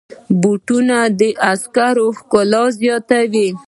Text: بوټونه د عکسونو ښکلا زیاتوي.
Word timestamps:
بوټونه 0.41 0.97
د 1.19 1.21
عکسونو 1.49 2.05
ښکلا 2.17 2.63
زیاتوي. 2.79 3.47